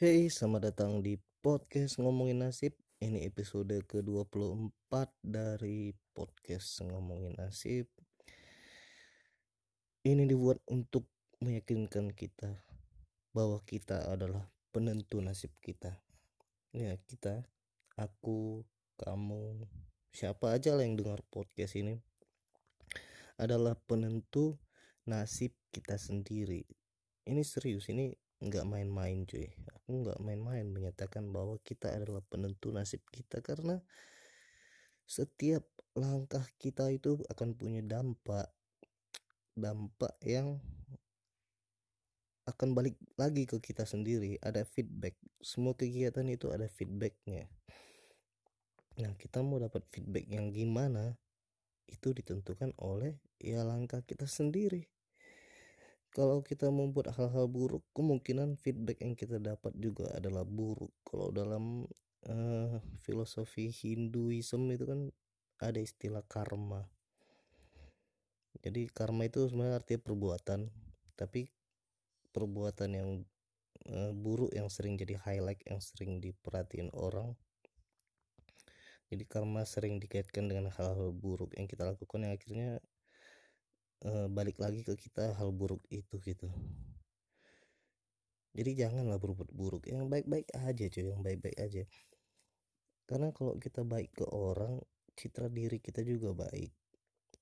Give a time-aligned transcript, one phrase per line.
[0.00, 2.72] Hey, selamat datang di podcast Ngomongin Nasib.
[3.04, 7.84] Ini episode ke-24 dari podcast Ngomongin Nasib.
[10.00, 11.04] Ini dibuat untuk
[11.44, 12.64] meyakinkan kita
[13.36, 16.00] bahwa kita adalah penentu nasib kita.
[16.72, 17.44] Ya, kita,
[18.00, 18.64] aku,
[18.96, 19.68] kamu,
[20.16, 22.00] siapa aja lah yang dengar podcast ini
[23.36, 24.56] adalah penentu
[25.04, 26.64] nasib kita sendiri.
[27.28, 29.52] Ini serius, ini nggak main-main cuy
[29.90, 33.42] nggak main-main menyatakan bahwa kita adalah penentu nasib kita.
[33.42, 33.82] Karena
[35.04, 35.66] setiap
[35.98, 38.46] langkah kita itu akan punya dampak
[39.58, 40.62] dampak yang
[42.46, 44.38] akan balik lagi ke kita sendiri.
[44.38, 45.18] Ada feedback.
[45.42, 47.50] Semua kegiatan itu ada feedbacknya.
[49.02, 51.18] Nah kita mau dapat feedback yang gimana
[51.90, 54.86] itu ditentukan oleh ya langkah kita sendiri
[56.10, 60.90] kalau kita membuat hal-hal buruk kemungkinan feedback yang kita dapat juga adalah buruk.
[61.06, 61.86] Kalau dalam
[62.26, 65.00] uh, filosofi Hinduism itu kan
[65.62, 66.86] ada istilah karma.
[68.60, 70.60] Jadi karma itu sebenarnya artinya perbuatan
[71.20, 71.52] tapi
[72.32, 73.10] perbuatan yang
[73.92, 77.36] uh, buruk yang sering jadi highlight yang sering diperhatiin orang
[79.12, 82.80] jadi karma sering dikaitkan dengan hal-hal buruk yang kita lakukan yang akhirnya
[84.06, 86.48] uh, balik lagi ke kita hal buruk itu gitu.
[88.50, 91.86] Jadi janganlah berbuat buruk yang baik-baik aja cuy yang baik-baik aja.
[93.06, 94.82] Karena kalau kita baik ke orang
[95.14, 96.74] citra diri kita juga baik.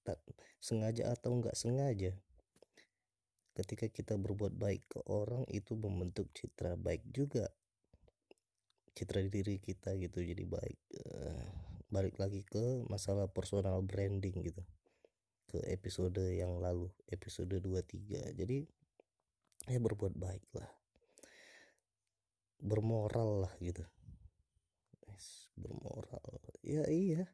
[0.04, 0.20] Tak
[0.60, 2.12] sengaja atau enggak sengaja.
[3.56, 7.48] Ketika kita berbuat baik ke orang itu membentuk citra baik juga.
[8.92, 10.80] Citra diri kita gitu jadi baik.
[11.08, 11.48] Uh,
[11.88, 14.60] balik lagi ke masalah personal branding gitu
[15.48, 18.68] ke episode yang lalu episode 23 jadi
[19.68, 20.70] ya berbuat baik lah.
[22.58, 23.84] Bermoral lah gitu.
[25.06, 26.40] Yes, bermoral.
[26.64, 27.28] Ya iya.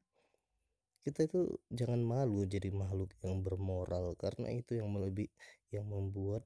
[1.05, 4.17] Kita itu jangan malu jadi makhluk yang bermoral.
[4.19, 5.31] Karena itu yang lebih
[5.71, 6.45] yang membuat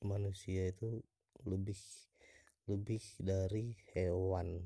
[0.00, 1.02] manusia itu
[1.44, 1.76] lebih
[2.70, 4.62] lebih dari hewan.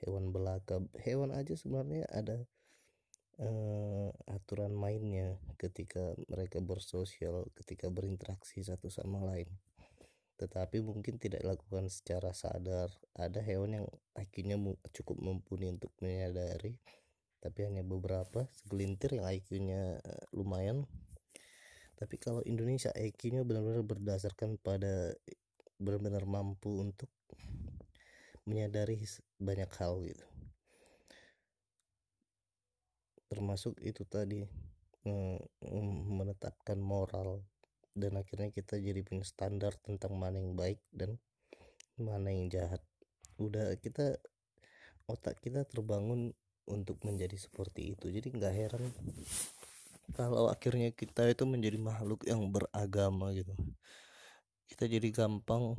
[0.00, 0.80] Hewan belaka.
[1.04, 2.48] Hewan aja sebenarnya ada
[3.40, 9.48] uh, aturan mainnya ketika mereka bersosial ketika berinteraksi satu sama lain.
[10.40, 12.88] Tetapi mungkin tidak dilakukan secara sadar.
[13.12, 13.86] Ada hewan yang
[14.16, 14.56] IQ-nya
[14.92, 16.80] cukup mumpuni untuk menyadari
[17.40, 20.84] tapi hanya beberapa segelintir yang IQ-nya eh, lumayan.
[21.96, 25.16] Tapi kalau Indonesia IQ-nya benar-benar berdasarkan pada
[25.80, 27.08] benar-benar mampu untuk
[28.44, 29.00] menyadari
[29.40, 30.29] banyak hal gitu
[33.30, 34.42] termasuk itu tadi
[36.10, 37.40] menetapkan moral
[37.94, 41.16] dan akhirnya kita jadi punya standar tentang mana yang baik dan
[41.96, 42.82] mana yang jahat.
[43.40, 44.18] Udah kita
[45.08, 46.34] otak kita terbangun
[46.68, 48.10] untuk menjadi seperti itu.
[48.10, 48.84] Jadi nggak heran
[50.18, 53.54] kalau akhirnya kita itu menjadi makhluk yang beragama gitu.
[54.66, 55.78] Kita jadi gampang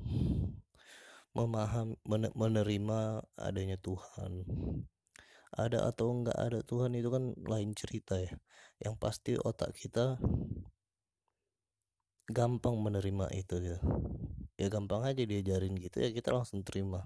[1.31, 1.95] memaham
[2.35, 4.43] menerima adanya Tuhan
[5.55, 8.31] ada atau enggak ada Tuhan itu kan lain cerita ya.
[8.79, 10.17] Yang pasti otak kita
[12.31, 13.79] gampang menerima itu gitu.
[14.55, 17.03] Ya gampang aja diajarin gitu ya kita langsung terima.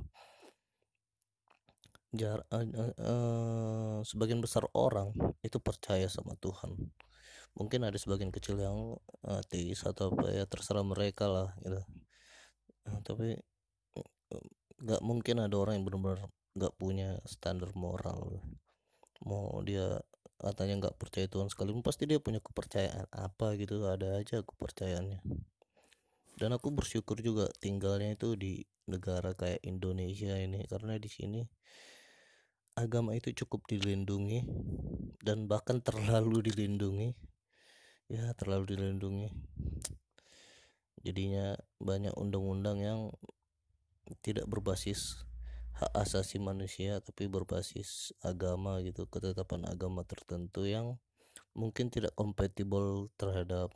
[2.16, 5.12] Jar, uh, uh, uh, sebagian besar orang
[5.44, 6.72] itu percaya sama Tuhan.
[7.60, 11.82] Mungkin ada sebagian kecil yang ateis atau apa ya terserah mereka lah gitu.
[12.88, 13.36] Uh, tapi
[14.80, 18.40] nggak mungkin ada orang yang benar-benar nggak punya standar moral.
[19.28, 20.00] Mau dia
[20.40, 25.20] katanya nggak percaya Tuhan sekalipun pasti dia punya kepercayaan apa gitu ada aja kepercayaannya.
[26.36, 31.42] Dan aku bersyukur juga tinggalnya itu di negara kayak Indonesia ini karena di sini
[32.76, 34.44] agama itu cukup dilindungi
[35.24, 37.16] dan bahkan terlalu dilindungi.
[38.06, 39.34] Ya terlalu dilindungi.
[41.02, 43.02] Jadinya banyak undang-undang yang
[44.22, 45.26] tidak berbasis
[45.76, 50.96] hak asasi manusia tapi berbasis agama gitu ketetapan agama tertentu yang
[51.52, 53.76] mungkin tidak kompatibel terhadap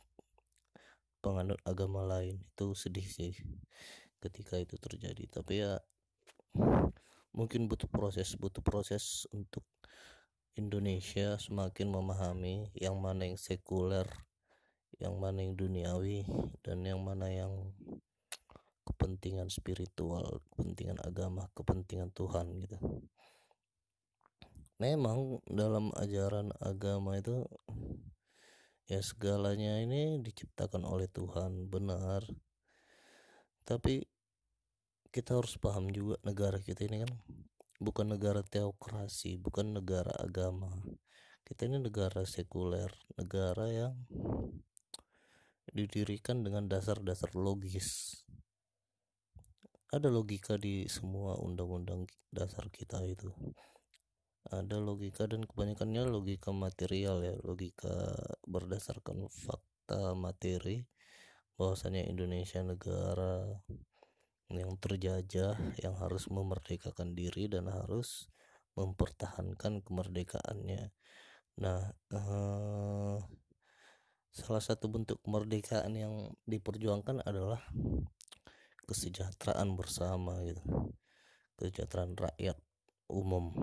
[1.20, 2.40] penganut agama lain.
[2.56, 3.36] Itu sedih sih
[4.24, 5.28] ketika itu terjadi.
[5.28, 5.80] Tapi ya
[7.30, 9.62] mungkin butuh proses butuh proses untuk
[10.58, 14.08] Indonesia semakin memahami yang mana yang sekuler
[14.98, 16.26] yang mana yang duniawi
[16.60, 17.72] dan yang mana yang
[18.86, 22.78] kepentingan spiritual, kepentingan agama, kepentingan Tuhan gitu.
[24.80, 27.44] Memang dalam ajaran agama itu
[28.88, 32.24] ya segalanya ini diciptakan oleh Tuhan benar.
[33.68, 34.02] Tapi
[35.10, 37.12] kita harus paham juga negara kita ini kan
[37.82, 40.70] bukan negara teokrasi bukan negara agama
[41.42, 43.98] kita ini negara sekuler negara yang
[45.74, 48.22] didirikan dengan dasar-dasar logis
[49.90, 53.34] ada logika di semua undang-undang dasar kita itu.
[54.46, 58.14] Ada logika dan kebanyakannya logika material ya logika
[58.46, 60.86] berdasarkan fakta materi
[61.58, 63.60] bahwasanya Indonesia negara
[64.50, 68.30] yang terjajah yang harus memerdekakan diri dan harus
[68.78, 70.94] mempertahankan kemerdekaannya.
[71.60, 71.80] Nah
[72.14, 73.16] eh,
[74.30, 76.14] salah satu bentuk kemerdekaan yang
[76.46, 77.60] diperjuangkan adalah
[78.90, 80.58] kesejahteraan bersama gitu.
[81.54, 82.58] Kesejahteraan rakyat
[83.06, 83.54] umum.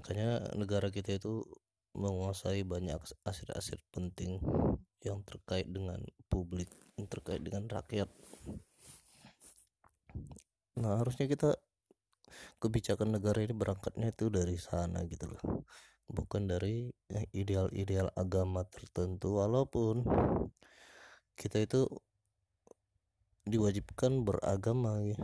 [0.00, 1.44] Makanya negara kita itu
[1.92, 2.96] menguasai banyak
[3.26, 4.40] aset-aset penting
[5.04, 8.08] yang terkait dengan publik yang terkait dengan rakyat.
[10.80, 11.58] Nah harusnya kita
[12.62, 15.66] kebijakan negara ini berangkatnya itu dari sana gitu loh.
[16.06, 19.42] Bukan dari eh, ideal-ideal agama tertentu.
[19.42, 20.06] Walaupun
[21.34, 21.88] kita itu
[23.48, 25.18] diwajibkan beragama ya.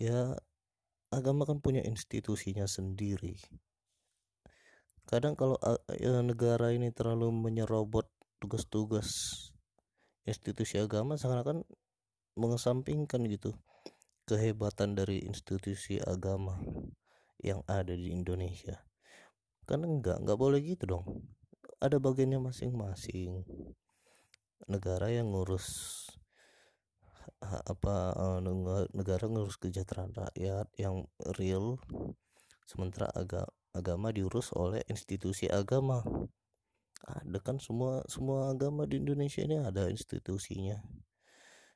[0.00, 0.20] Ya
[1.10, 3.38] agama kan punya institusinya sendiri.
[5.10, 5.58] Kadang kalau
[5.98, 8.06] ya, negara ini terlalu menyerobot
[8.38, 9.10] tugas-tugas
[10.22, 11.66] institusi agama seakan-akan
[12.38, 13.58] mengesampingkan gitu
[14.30, 16.62] kehebatan dari institusi agama
[17.42, 18.78] yang ada di Indonesia.
[19.66, 21.04] Kan enggak enggak boleh gitu dong.
[21.82, 23.42] Ada bagiannya masing-masing.
[24.70, 26.06] Negara yang ngurus
[27.40, 28.38] apa eh,
[28.92, 31.80] negara ngurus kesejahteraan rakyat yang real
[32.68, 36.04] sementara aga, agama diurus oleh institusi agama.
[37.00, 40.78] Ada kan semua semua agama di Indonesia ini ada institusinya.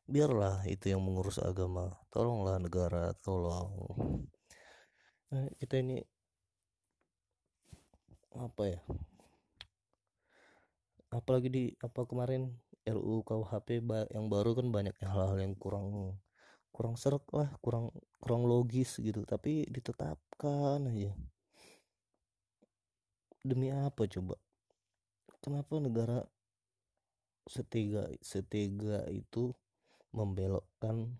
[0.05, 1.97] Biarlah itu yang mengurus agama.
[2.13, 3.73] Tolonglah negara tolong.
[5.33, 6.05] Nah, kita ini
[8.37, 8.81] apa ya?
[11.09, 12.53] Apalagi di apa kemarin
[12.85, 13.81] RUU KUHP
[14.13, 16.21] yang baru kan banyak hal-hal yang kurang
[16.69, 17.89] kurang serak lah kurang
[18.21, 19.25] kurang logis gitu.
[19.25, 21.13] Tapi ditetapkan aja.
[23.45, 24.37] Demi apa coba?
[25.41, 26.25] Kenapa negara
[27.45, 29.53] setiga setiga itu
[30.13, 31.13] membelokkan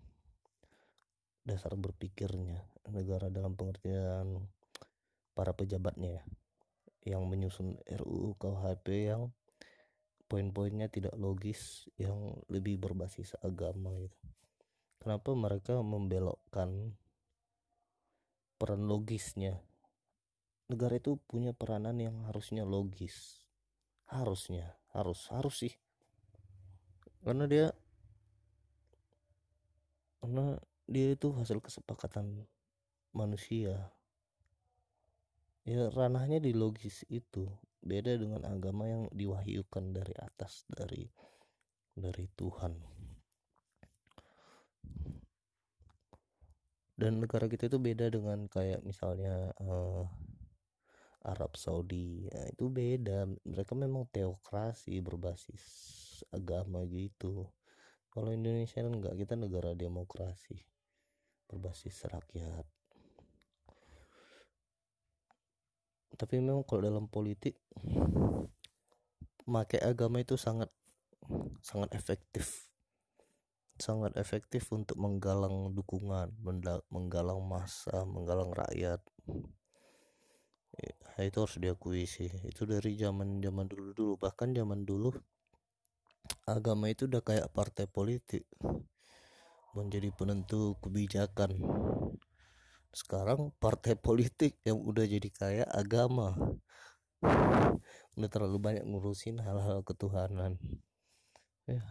[1.45, 2.65] dasar berpikirnya?
[2.89, 4.45] Negara dalam pengertian
[5.33, 6.23] para pejabatnya ya
[7.05, 9.29] yang menyusun RUU KUHP yang
[10.25, 14.17] poin-poinnya tidak logis yang lebih berbasis agama gitu.
[14.97, 16.97] Kenapa mereka membelokkan
[18.57, 19.61] peran logisnya?
[20.65, 23.45] Negara itu punya peranan yang harusnya logis.
[24.09, 25.73] Harusnya, harus, harus sih.
[27.21, 27.69] Karena dia
[30.25, 30.57] karena
[30.89, 32.49] dia itu hasil kesepakatan
[33.13, 33.93] manusia.
[35.65, 37.45] Ya ranahnya di logis itu
[37.85, 41.05] beda dengan agama yang diwahyukan dari atas dari
[41.93, 42.73] dari Tuhan.
[46.95, 50.07] Dan negara kita itu beda dengan kayak misalnya uh,
[51.27, 52.25] Arab Saudi.
[52.25, 53.29] Ya, itu beda.
[53.45, 55.63] Mereka memang teokrasi berbasis
[56.31, 57.51] agama gitu.
[58.09, 60.63] Kalau Indonesia kan enggak kita negara demokrasi
[61.45, 62.65] berbasis rakyat
[66.15, 67.59] tapi memang kalau dalam politik
[69.45, 70.73] pakai agama itu sangat
[71.61, 72.67] sangat efektif.
[73.75, 76.31] Sangat efektif untuk menggalang dukungan
[76.87, 79.03] menggalang massa menggalang rakyat.
[80.75, 82.31] Ya, itu harus diakui sih.
[82.43, 84.13] Itu dari zaman zaman dulu dulu.
[84.19, 85.11] Bahkan zaman dulu
[86.47, 88.47] agama itu udah kayak partai politik.
[89.75, 91.51] Menjadi penentu kebijakan
[92.95, 96.31] sekarang partai politik yang udah jadi kayak agama.
[98.15, 100.55] Udah terlalu banyak ngurusin hal-hal ketuhanan.
[101.67, 101.83] Ya.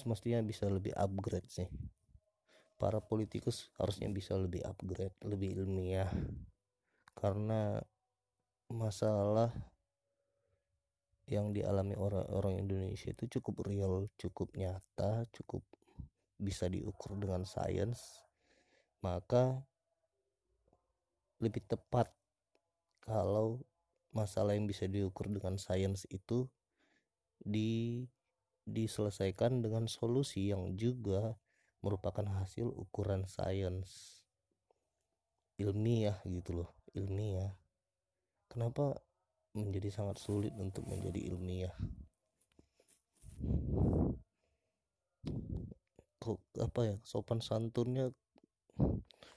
[0.00, 1.68] Semestinya bisa lebih upgrade sih.
[2.80, 6.08] Para politikus harusnya bisa lebih upgrade lebih ilmiah.
[7.12, 7.76] Karena
[8.72, 9.52] masalah
[11.28, 15.60] yang dialami orang-orang Indonesia itu cukup real, cukup nyata, cukup
[16.36, 18.26] bisa diukur dengan sains
[19.04, 19.60] maka
[21.40, 22.08] lebih tepat
[23.04, 23.60] kalau
[24.10, 26.48] masalah yang bisa diukur dengan sains itu
[27.36, 28.02] di
[28.66, 31.38] diselesaikan dengan solusi yang juga
[31.84, 34.18] merupakan hasil ukuran sains.
[35.56, 37.54] Ilmiah gitu loh ilmiah.
[38.50, 38.96] Kenapa
[39.54, 41.72] menjadi sangat sulit untuk menjadi ilmiah
[46.58, 48.10] apa ya sopan santunnya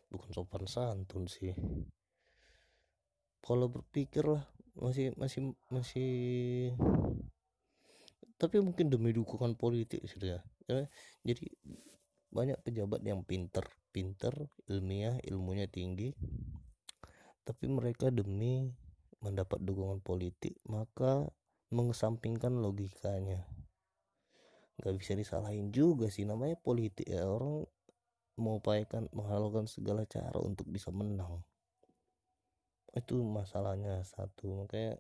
[0.09, 1.53] bukan sopan santun sih
[3.45, 4.43] kalau berpikir lah
[4.79, 6.11] masih masih masih
[8.39, 10.87] tapi mungkin demi dukungan politik sudah ya.
[11.21, 11.45] jadi
[12.31, 14.31] banyak pejabat yang pinter pinter
[14.69, 16.13] ilmiah ilmunya tinggi
[17.43, 18.69] tapi mereka demi
[19.19, 21.27] mendapat dukungan politik maka
[21.69, 23.45] mengesampingkan logikanya
[24.79, 26.23] nggak bisa disalahin juga sih.
[26.23, 27.67] Namanya politik ya orang
[28.39, 31.43] mengupayakan menghalalkan segala cara untuk bisa menang.
[32.95, 34.63] Itu masalahnya satu.
[34.65, 34.97] Makanya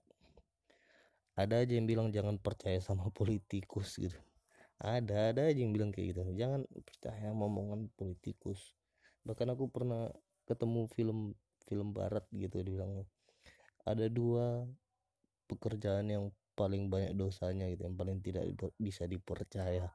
[1.39, 4.19] ada aja yang bilang jangan percaya sama politikus gitu.
[4.79, 6.21] Ada ada aja yang bilang kayak gitu.
[6.35, 8.75] Jangan percaya omongan politikus.
[9.23, 10.11] Bahkan aku pernah
[10.47, 11.19] ketemu film
[11.69, 13.05] film barat gitu dibilang
[13.85, 14.65] ada dua
[15.45, 16.25] pekerjaan yang
[16.59, 18.43] paling banyak dosanya gitu yang paling tidak
[18.75, 19.87] bisa dipercaya.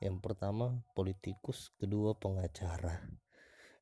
[0.00, 3.04] Yang pertama politikus kedua pengacara.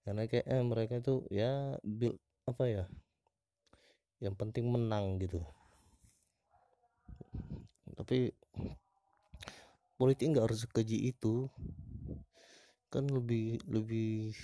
[0.03, 2.85] Karena kayak eh, mereka itu ya bil apa ya
[4.19, 5.47] yang penting menang gitu.
[7.95, 8.35] Tapi
[9.95, 11.47] politik nggak harus sekeji itu.
[12.91, 14.35] Kan lebih lebih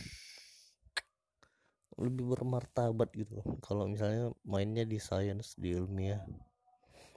[1.99, 3.43] lebih bermartabat gitu.
[3.67, 6.23] Kalau misalnya mainnya di sains di ilmiah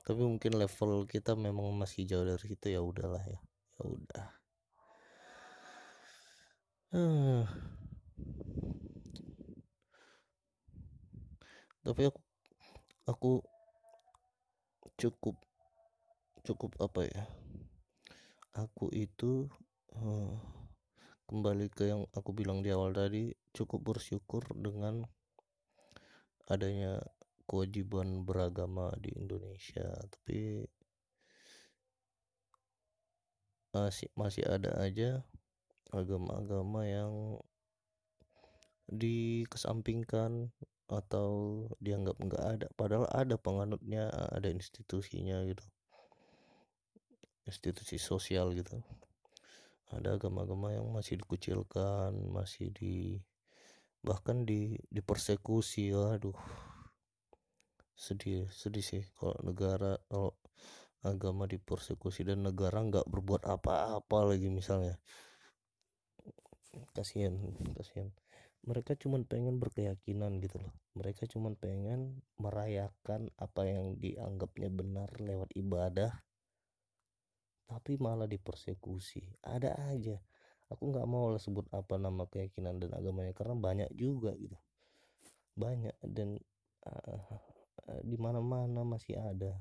[0.08, 3.44] tapi mungkin level kita memang masih jauh dari situ ya udahlah ya
[3.76, 4.28] ya udah
[6.96, 7.44] hmm.
[11.92, 12.20] tapi aku
[13.04, 13.32] aku
[14.96, 15.36] cukup
[16.48, 17.28] cukup apa ya
[18.56, 19.52] aku itu
[19.92, 20.40] uh,
[21.28, 25.04] kembali ke yang aku bilang di awal tadi cukup bersyukur dengan
[26.48, 27.04] adanya
[27.48, 30.68] kewajiban beragama di Indonesia tapi
[33.72, 35.24] masih masih ada aja
[35.96, 37.14] agama-agama yang
[38.88, 40.52] dikesampingkan
[40.88, 42.68] atau dianggap nggak ada.
[42.80, 45.64] Padahal ada penganutnya ada institusinya gitu.
[47.44, 48.80] Institusi sosial gitu.
[49.92, 53.20] Ada agama-agama yang masih dikucilkan masih di
[54.04, 55.92] bahkan di dipersekusi.
[55.92, 56.36] Aduh
[57.98, 60.38] sedih sedih sih kalau negara kalau
[61.02, 65.02] agama dipersekusi dan negara nggak berbuat apa-apa lagi misalnya.
[66.94, 67.34] Kasihan
[67.74, 68.10] kasihan.
[68.68, 70.74] Mereka cuma pengen berkeyakinan gitu loh.
[70.94, 76.12] Mereka cuma pengen merayakan apa yang dianggapnya benar lewat ibadah
[77.68, 79.24] tapi malah dipersekusi.
[79.44, 80.20] Ada aja.
[80.68, 84.56] Aku nggak mau lah sebut apa nama keyakinan dan agamanya karena banyak juga gitu.
[85.56, 86.40] Banyak dan
[86.84, 87.57] uh, uh,
[88.04, 89.56] di mana-mana masih ada.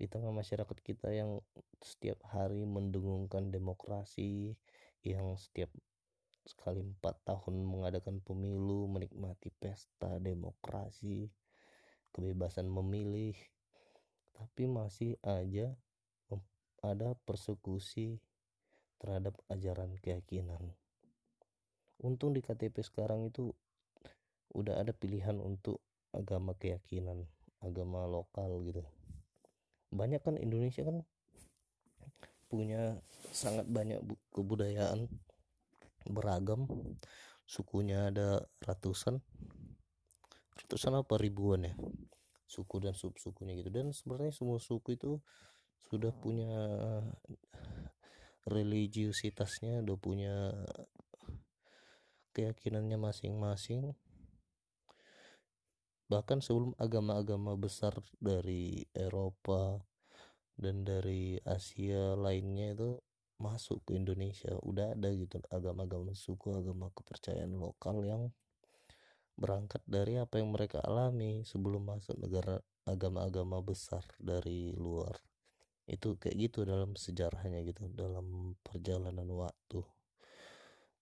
[0.00, 1.44] Di tengah masyarakat kita yang
[1.84, 4.56] setiap hari mendengungkan demokrasi
[5.04, 5.68] yang setiap
[6.48, 11.28] sekali empat tahun mengadakan pemilu menikmati pesta demokrasi
[12.10, 13.36] kebebasan memilih
[14.32, 15.76] tapi masih aja
[16.80, 18.24] ada persekusi
[19.00, 20.72] terhadap ajaran keyakinan.
[22.00, 23.52] Untung di KTP sekarang itu
[24.56, 27.26] udah ada pilihan untuk agama keyakinan
[27.60, 28.82] agama lokal gitu.
[29.92, 31.04] Banyak kan Indonesia kan
[32.50, 32.98] punya
[33.30, 34.02] sangat banyak
[34.34, 35.06] kebudayaan
[36.10, 36.66] beragam.
[37.46, 39.18] Sukunya ada ratusan.
[40.58, 41.74] Ratusan apa ribuan ya?
[42.46, 43.70] Suku dan sub sukunya gitu.
[43.70, 45.18] Dan sebenarnya semua suku itu
[45.90, 46.54] sudah punya
[48.46, 50.34] religiusitasnya udah punya
[52.34, 53.94] keyakinannya masing-masing
[56.10, 59.78] bahkan sebelum agama-agama besar dari Eropa
[60.58, 62.90] dan dari Asia lainnya itu
[63.38, 68.34] masuk ke Indonesia udah ada gitu agama-agama suku agama kepercayaan lokal yang
[69.40, 75.16] berangkat dari apa yang mereka alami sebelum masuk negara agama-agama besar dari luar.
[75.88, 79.80] Itu kayak gitu dalam sejarahnya gitu dalam perjalanan waktu.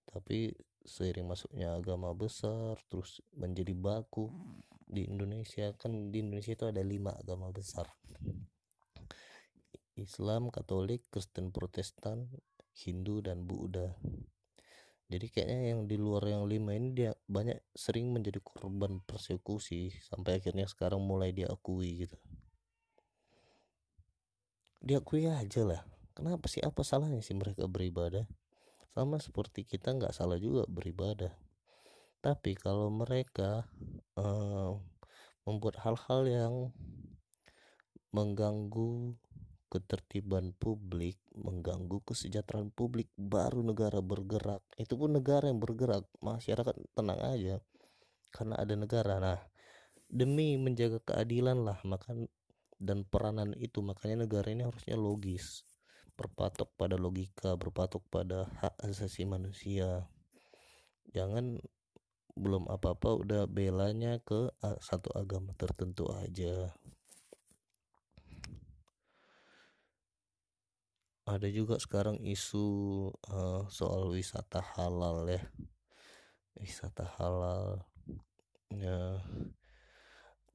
[0.07, 0.55] Tapi
[0.87, 4.31] seiring masuknya agama besar terus menjadi baku
[4.88, 7.87] di Indonesia kan di Indonesia itu ada lima agama besar
[9.99, 12.30] Islam, Katolik, Kristen Protestan,
[12.78, 13.99] Hindu dan Buddha.
[15.09, 20.38] Jadi kayaknya yang di luar yang lima ini dia banyak sering menjadi korban persekusi sampai
[20.38, 22.16] akhirnya sekarang mulai diakui gitu.
[24.78, 25.83] Diakui aja lah.
[26.14, 28.28] Kenapa sih apa salahnya sih mereka beribadah?
[28.92, 31.33] Sama seperti kita nggak salah juga beribadah.
[32.19, 33.67] Tapi kalau mereka
[34.19, 34.75] uh,
[35.47, 36.55] membuat hal-hal yang
[38.11, 39.15] mengganggu
[39.69, 47.21] ketertiban publik mengganggu kesejahteraan publik baru negara bergerak itu pun negara yang bergerak masyarakat tenang
[47.21, 47.61] aja
[48.33, 49.21] karena ada negara.
[49.21, 49.41] Nah
[50.09, 52.17] demi menjaga keadilan lah maka
[52.81, 55.69] dan peranan itu makanya negara ini harusnya logis
[56.17, 60.09] berpatok pada logika berpatok pada hak asasi manusia.
[61.13, 61.61] Jangan
[62.38, 66.73] belum apa-apa udah belanya ke satu agama tertentu aja.
[71.28, 72.66] Ada juga sekarang isu
[73.28, 75.45] uh, soal wisata halal ya.
[76.57, 77.85] Wisata halal
[78.73, 79.21] ya.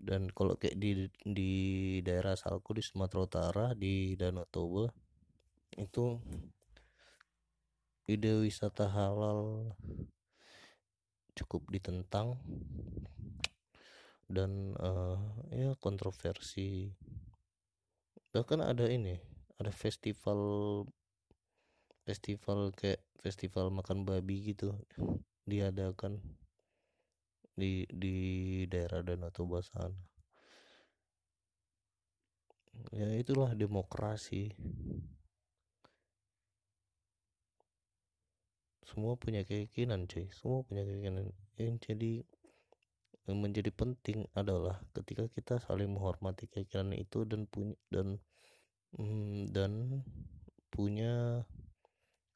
[0.02, 1.54] Dan kalau kayak di di
[2.02, 4.90] daerah asalku di Sumatera Utara di Danau Toba
[5.78, 6.18] itu
[8.10, 9.72] ide wisata halal
[11.34, 12.38] cukup ditentang
[14.30, 15.18] dan uh,
[15.54, 16.94] ya kontroversi.
[18.34, 19.18] Bahkan ada ini
[19.62, 20.42] ada festival
[22.04, 24.76] festival kayak festival makan babi gitu
[25.46, 26.20] diadakan
[27.54, 28.16] di di
[28.66, 29.94] daerah Danau Toba sana.
[32.90, 34.50] Ya itulah demokrasi
[38.94, 40.30] semua punya keyakinan cuy.
[40.30, 41.34] Semua punya keyakinan.
[41.58, 42.14] Yang jadi
[43.26, 48.22] yang menjadi penting adalah ketika kita saling menghormati keyakinan itu dan punya dan
[48.94, 49.72] mm, dan
[50.70, 51.42] punya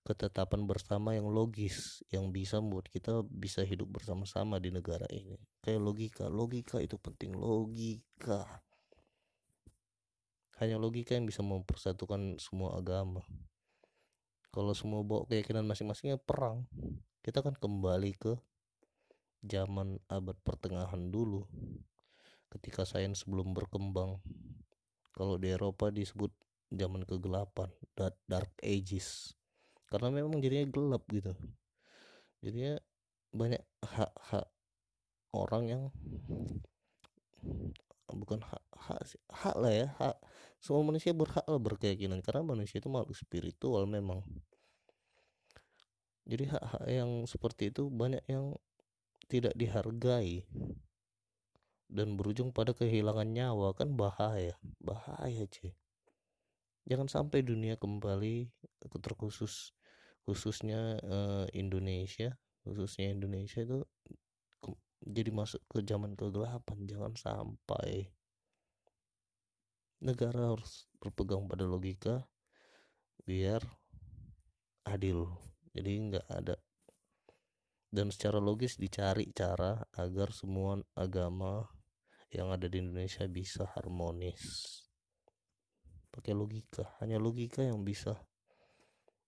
[0.07, 5.37] ketetapan bersama yang logis yang bisa membuat kita bisa hidup bersama-sama di negara ini.
[5.61, 6.25] Kayak logika.
[6.25, 7.37] Logika itu penting.
[7.37, 8.65] Logika.
[10.57, 13.21] Hanya logika yang bisa mempersatukan semua agama
[14.57, 16.65] kalau semua bawa keyakinan masing-masingnya perang.
[17.21, 18.33] Kita kan kembali ke
[19.45, 21.45] zaman abad pertengahan dulu
[22.49, 24.17] ketika sains belum berkembang.
[25.13, 26.33] Kalau di Eropa disebut
[26.73, 27.69] zaman kegelapan
[28.25, 29.37] dark ages.
[29.93, 31.37] Karena memang jadinya gelap gitu.
[32.41, 32.81] Jadinya
[33.29, 34.49] banyak hak-hak
[35.37, 35.83] orang yang
[38.09, 40.17] bukan hak hak hak lah ya hak
[40.67, 44.19] semua manusia berhak berkeyakinan karena manusia itu makhluk spiritual memang.
[46.27, 48.51] Jadi hak-hak yang seperti itu banyak yang
[49.31, 50.43] tidak dihargai.
[51.87, 55.71] Dan berujung pada kehilangan nyawa kan bahaya bahaya cuy
[56.87, 58.47] jangan sampai dunia kembali
[59.03, 59.75] terkhusus
[60.23, 62.39] khususnya uh, Indonesia.
[62.63, 63.79] Khususnya Indonesia itu
[65.07, 68.11] jadi masuk ke zaman kegelapan jangan sampai
[69.97, 72.25] negara harus berpegang pada logika
[73.25, 73.61] biar
[74.85, 75.25] adil.
[75.73, 76.55] Jadi nggak ada.
[77.87, 81.65] Dan secara logis dicari cara agar semua agama
[82.29, 84.43] yang ada di Indonesia bisa harmonis.
[86.11, 86.97] Pakai logika.
[86.99, 88.19] Hanya logika yang bisa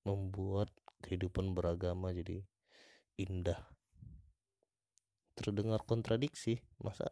[0.03, 0.69] membuat
[1.01, 2.43] kehidupan beragama jadi
[3.15, 3.59] indah.
[5.39, 7.07] Terdengar kontradiksi masa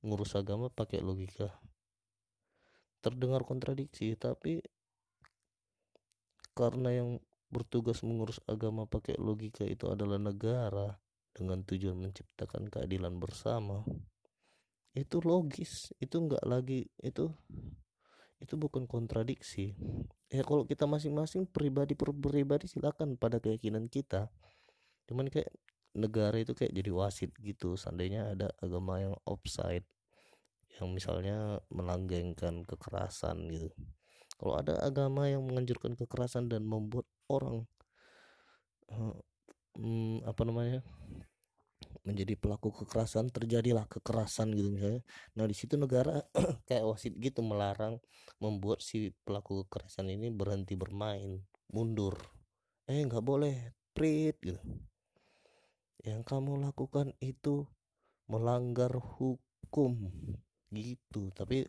[0.00, 1.52] ngurus agama pakai logika
[2.98, 4.62] terdengar kontradiksi tapi
[6.52, 10.98] karena yang bertugas mengurus agama pakai logika itu adalah negara
[11.32, 13.86] dengan tujuan menciptakan keadilan bersama
[14.98, 17.30] itu logis itu enggak lagi itu
[18.38, 19.74] itu bukan kontradiksi.
[20.30, 24.30] Ya kalau kita masing-masing pribadi per pribadi silakan pada keyakinan kita.
[25.10, 25.50] Cuman kayak
[25.98, 29.82] negara itu kayak jadi wasit gitu seandainya ada agama yang offside
[30.76, 33.72] yang misalnya melanggengkan kekerasan gitu.
[34.38, 37.66] Kalau ada agama yang menganjurkan kekerasan dan membuat orang
[39.78, 40.80] hmm, apa namanya
[42.06, 45.02] menjadi pelaku kekerasan terjadilah kekerasan gitu misalnya.
[45.36, 46.22] Nah di situ negara
[46.68, 48.00] kayak wasit gitu melarang
[48.40, 51.42] membuat si pelaku kekerasan ini berhenti bermain
[51.74, 52.16] mundur.
[52.88, 54.62] Eh nggak boleh prit gitu.
[56.06, 57.68] Yang kamu lakukan itu
[58.30, 60.08] melanggar hukum
[60.72, 61.64] gitu tapi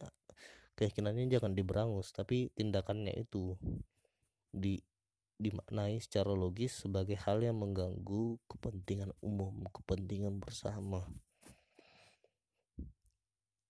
[0.75, 3.55] keyakinannya jangan diberangus tapi tindakannya itu
[4.49, 4.79] di
[5.39, 11.07] dimaknai secara logis sebagai hal yang mengganggu kepentingan umum, kepentingan bersama.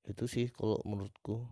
[0.02, 1.46] Itu sih kalau menurutku.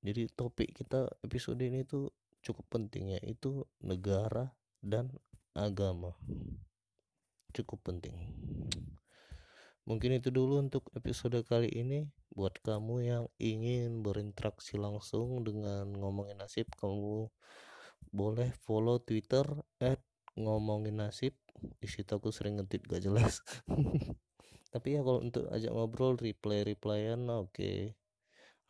[0.00, 2.08] Jadi topik kita episode ini tuh
[2.40, 5.12] cukup penting ya, itu negara dan
[5.52, 6.16] agama.
[7.52, 8.16] Cukup penting.
[9.84, 12.08] Mungkin itu dulu untuk episode kali ini.
[12.38, 17.26] Buat kamu yang ingin berinteraksi langsung dengan ngomongin nasib, kamu
[18.14, 19.42] boleh follow Twitter
[19.82, 19.98] at
[20.38, 23.42] ngomongin nasib di situ aku sering ngetit gak jelas
[24.72, 27.98] tapi ya kalau untuk ajak ngobrol reply replyan oke okay.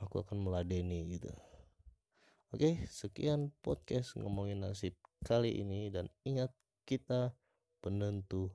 [0.01, 1.29] aku akan meladeni gitu
[2.49, 6.49] Oke, sekian podcast ngomongin nasib kali ini dan ingat
[6.89, 7.37] kita
[7.85, 8.49] penentu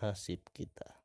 [0.00, 1.04] nasib kita.